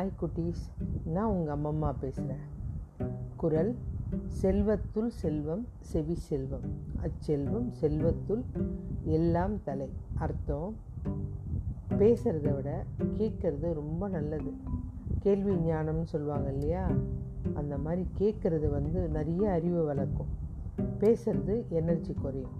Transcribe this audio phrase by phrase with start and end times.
[0.00, 0.84] Hi குட்டீஸ்.
[1.04, 2.40] நான் உங்கள் அம்மம்மா பேசுகிறேன்
[3.36, 3.76] குரல்
[4.42, 6.60] செல்வத்துள் செல்வம் செவி செல்வம்.
[7.02, 8.42] அச்செல்வம் செல்வத்துள்
[9.02, 9.88] எல்லாம் தலை.
[10.14, 10.74] அர்த்தம்?
[11.98, 12.84] பேசுகிறத விட
[13.18, 14.52] கேட்குறது ரொம்ப நல்லது.
[15.18, 16.90] கேள்வி ஞானம்னு சொல்லுவாங்க இல்லையா?
[17.54, 20.26] அந்த மாதிரி கேட்குறது வந்து நிறைய அறிவை வளர்க்கும்.
[21.00, 22.56] பேசுறது எனர்ஜி குறையும்.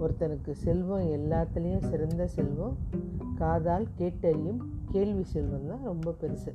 [0.00, 2.76] ஒருத்தனுக்கு செல்வம் எல்லாத்துலேயும் சிறந்த செல்வம்.
[3.34, 4.58] காதால் கேட்டறியும்
[4.90, 6.52] கேள்வி செல்வம் தான் ரொம்ப பெருசு.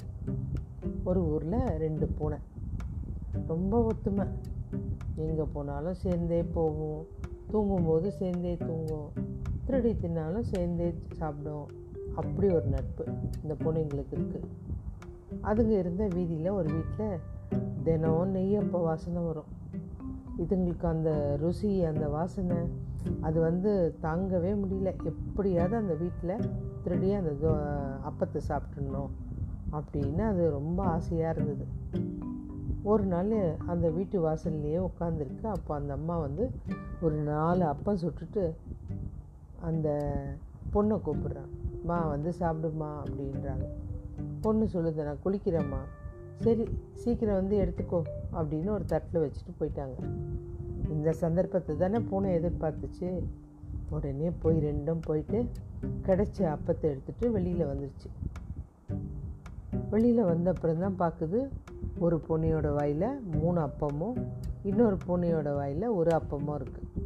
[1.03, 2.37] ஒரு ஊரில் ரெண்டு பூனை.
[3.47, 4.25] ரொம்ப ஒத்துமை.
[5.15, 7.01] எங்கே போனாலும் சேர்ந்தே போவோம்.
[7.51, 9.09] தூங்கும்போது சேர்ந்தே தூங்கும்
[9.65, 11.67] திருடி தின்னாலும் சேர்ந்தே சாப்பிடும்
[12.15, 13.03] அப்படி ஒரு நட்பு
[13.43, 14.49] இந்த பூனைங்களுக்கு இருக்குது
[15.41, 17.19] அதுங்க இருந்த வீதியில் ஒரு வீட்டில்
[17.83, 19.51] தினம் நெய்யப்போ வாசனை வரும்.
[20.37, 22.57] இதுங்களுக்கு அந்த ருசி அந்த வாசனை
[23.21, 24.91] அது வந்து தாங்கவே முடியல.
[25.03, 26.49] எப்படியாவது அந்த வீட்டில்
[26.85, 27.51] திருடியே அந்த தோ
[28.09, 29.09] அப்பத்தை சாப்பிட்ணும்
[29.71, 31.65] அப்படின்னு அது ரொம்ப ஆசையாக இருந்தது.
[32.83, 36.51] ஒரு நாள் அந்த வீட்டு வாசல்லையே உட்காந்துருக்கு அப்போ அந்த அம்மா வந்து
[37.01, 38.53] ஒரு நாலு அப்பம் சுட்டுட்டு
[39.59, 39.89] அந்த
[40.73, 41.51] பொண்ணை கூப்பிட்றான்.
[41.83, 43.65] மா வந்து சாப்பிடுமா அப்படின்றாங்க.
[44.41, 45.81] பொண்ணு சொல்லுது நான் குளிக்கிறேம்மா.
[46.35, 48.01] சரி சீக்கிரம் வந்து எடுத்துக்கோ
[48.33, 49.97] அப்படின்னு ஒரு தட்டில் வச்சுட்டு போயிட்டாங்க.
[50.89, 53.23] இந்த சந்தர்ப்பத்தை தானே பூனை எதிர்பார்த்துச்சு.
[53.89, 55.45] உடனே போய் ரெண்டும் போயிட்டு
[56.07, 58.09] கிடச்ச அப்பத்தை எடுத்துகிட்டு வெளியில் வந்துருச்சு.
[59.89, 61.49] வெளியில் வந்த அப்புறம் தான் பார்க்குது
[61.99, 64.15] ஒரு பூனையோட வாயில் மூணு அப்பமும்
[64.63, 67.03] இன்னொரு பூனையோட வாயில் ஒரு அப்பமும் இருக்குது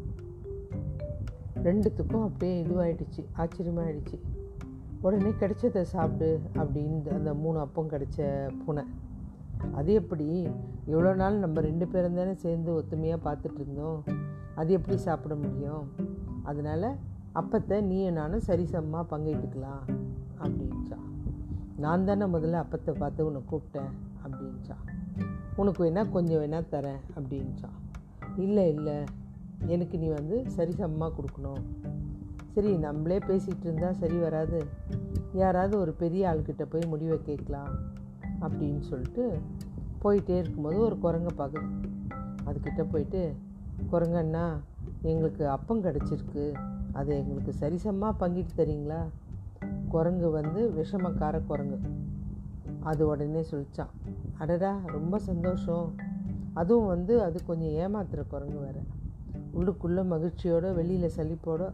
[1.64, 4.20] ரெண்டுத்துக்கும் அப்படியே இதுவாகிடுச்சு ஆச்சரியமாகிடுச்சு
[5.02, 8.84] உடனே கிடைச்சதை சாப்பிடு அப்படின்னு அந்த மூணு அப்பம் கிடைச்ச பூனை.
[9.74, 10.48] அது எப்படி?
[10.88, 14.04] இவ்வளோ நாள் நம்ம ரெண்டு பேரும் தானே சேர்ந்து ஒத்துமையாக பார்த்துட்டு இருந்தோம்.
[14.56, 16.09] அது எப்படி சாப்பிட முடியும்?
[16.50, 16.90] அதனால்
[17.40, 19.84] அப்பத்தை நீயும் நானும் சரிசமமாக பங்கிட்டுக்கலாம்
[20.44, 20.98] அப்படின்ச்சா.
[21.84, 23.92] நான் தானே முதல்ல அப்பத்தை பார்த்து உன்னை கூப்பிட்டேன்
[24.24, 24.78] அப்படின்ச்சா.
[25.56, 27.70] உனக்கு வேணால் கொஞ்சம் வேணால் தரேன் அப்படின்ச்சா.
[28.46, 28.98] இல்லை இல்லை
[29.74, 31.64] எனக்கு நீ வந்து சரிசமமாக கொடுக்கணும்.
[32.54, 34.60] சரி நம்மளே பேசிகிட்டு இருந்தால் சரி வராது.
[35.42, 37.74] யாராவது ஒரு பெரிய ஆள்கிட்ட போய் முடிவை கேட்கலாம்
[38.46, 39.26] அப்படின்னு சொல்லிட்டு
[40.04, 41.70] போயிட்டே இருக்கும்போது ஒரு குரங்கை பார்க்குது.
[42.48, 43.22] அதுக்கிட்ட போயிட்டு
[43.92, 44.46] குரங்கண்ணா
[45.02, 46.54] எங்களுக்கு அப்பம் கிடச்சிருக்கு.
[46.92, 49.02] அதை எங்களுக்கு சரிசமமாக பங்கிட்டு தரீங்களா?
[49.88, 51.80] குரங்கு வந்து விஷமக்கார குரங்கு.
[52.80, 53.90] அது உடனே சொல்லிச்சான்.
[54.38, 55.96] அடடா ரொம்ப சந்தோஷம்.
[56.54, 58.82] அதுவும் வந்து அது கொஞ்சம் ஏமாத்துகிற குரங்கு வேறு.
[59.54, 61.72] உள்ளுக்குள்ளே மகிழ்ச்சியோட வெளியில் சளிப்போட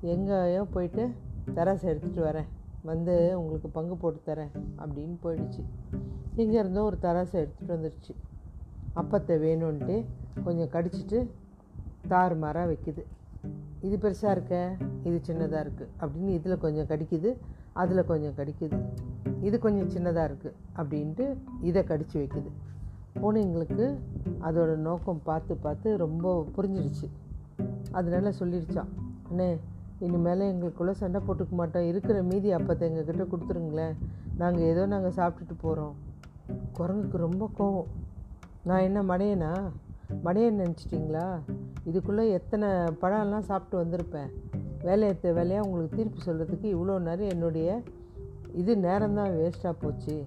[0.00, 1.10] எங்கேயோ போயிட்டு?
[1.54, 2.48] தராசை எடுத்துகிட்டு வரேன்.
[2.82, 5.64] வந்து உங்களுக்கு பங்கு போட்டு தரேன் அப்படின்னு போயிடுச்சு.
[6.36, 8.14] இங்கே இருந்தோ ஒரு தராசை எடுத்துகிட்டு வந்துடுச்சு
[8.96, 10.04] அப்பத்தை வேணும்ன்ட்டு
[10.44, 11.30] கொஞ்சம் கடிச்சிட்டு
[12.08, 13.02] தாறுமாறாக வைக்குது.
[13.80, 14.76] இது பெருசாக இருக்க?
[15.04, 17.30] இது சின்னதாக இருக்குது அப்படின்னு இதில் கொஞ்சம் கடிக்குது.
[17.72, 18.78] அதில் கொஞ்சம் கடிக்குது.
[19.40, 21.24] இது கொஞ்சம் சின்னதாக இருக்குது அப்படின்ட்டு
[21.60, 22.50] இதை கடித்து வைக்குது.
[23.22, 23.86] பூனைங்களுக்கு
[24.42, 27.08] அதோட நோக்கம் பார்த்து பார்த்து ரொம்ப புரிஞ்சிடுச்சு
[27.90, 28.90] அதனால சொல்லிடுச்சான்
[29.28, 29.58] அண்ணே
[29.98, 31.86] இனிமேல் எங்களுக்குள்ளே சண்டை போட்டுக்க மாட்டோம்.
[31.86, 33.94] இருக்கிற மீதி அப்பத்தை எங்ககிட்ட கொடுத்துருங்களேன்.
[34.36, 35.94] நாங்கள் ஏதோ நாங்கள் சாப்பிட்டுட்டு போகிறோம்
[36.78, 37.90] குரங்குக்கு ரொம்ப கோவம்.
[38.64, 39.52] நான் என்ன மடையனா?
[40.22, 41.38] மடையன் நினச்சிட்டிங்களா?
[41.86, 44.30] இதுக்குள்ளே எத்தனை பழம்லாம் சாப்பிட்டு வந்திருப்பேன்.
[44.84, 47.82] வேலையத்த வேலையாக உங்களுக்கு தீர்ப்பு சொல்கிறதுக்கு இவ்வளோ நேரம் என்னுடைய
[48.54, 50.26] இது நேரம்தான் வேஸ்ட்டாக போச்சு.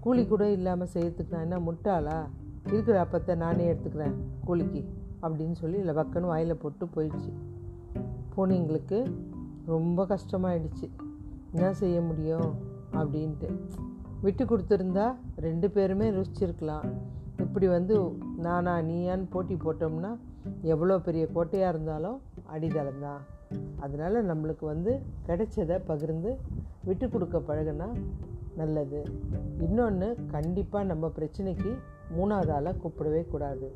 [0.00, 2.24] கூலி கூட இல்லாமல் செய்யறதுக்கு நான் என்ன முட்டாளா?
[2.66, 4.84] இருக்கிற அப்பத்தை நானே எடுத்துக்கிறேன் கூலிக்கு
[5.22, 7.32] அப்படின்னு சொல்லி இல்லை பக்கன்னு வாயில் போட்டு போயிடுச்சு.
[8.36, 9.06] பூனைங்களுக்கு
[9.66, 10.90] ரொம்ப கஷ்டமாயிடுச்சு.
[11.52, 12.54] என்ன செய்ய முடியும்
[12.92, 13.60] அப்படின்ட்டு.
[14.22, 16.84] விட்டு கொடுத்துருந்தா ரெண்டு பேருமே ருசிச்சிருக்கலாம்.
[17.38, 20.16] இப்படி வந்து நானா நீயான்னு போட்டி போட்டோம்னா
[20.62, 23.20] எவ்வளோ பெரிய கோட்டையாக இருந்தாலும் அடித்தளம் தான்.
[23.80, 26.38] அதனால் நம்மளுக்கு வந்து கிடைச்சதை பகிர்ந்து
[26.84, 27.88] விட்டு கொடுக்க பழகுனா
[28.56, 29.02] நல்லது.
[29.58, 31.72] இன்னொன்று கண்டிப்பாக நம்ம பிரச்சனைக்கு
[32.18, 33.74] மூணாவது ஆளை கூப்பிடவே கூடாது.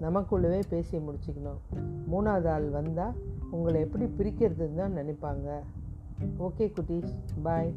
[0.00, 1.60] நமக்குள்ளவே பேசி முடிச்சுக்கணும்.
[2.12, 3.14] மூணாவது ஆள் வந்தால்
[3.50, 5.58] உங்களை எப்படி பிரிக்கிறதுன்னு தான் நினைப்பாங்க.
[6.38, 7.14] ஓகே குட்டீஸ்.
[7.42, 7.74] பாய்.